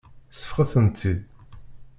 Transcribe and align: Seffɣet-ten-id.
Seffɣet-ten-id. 0.31 1.21